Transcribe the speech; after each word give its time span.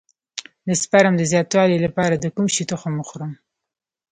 د 0.67 0.69
سپرم 0.81 1.13
د 1.17 1.21
زیاتوالي 1.31 1.77
لپاره 1.85 2.15
د 2.17 2.25
کوم 2.35 2.47
شي 2.55 2.63
تخم 2.71 2.93
وخورم؟ 2.97 3.31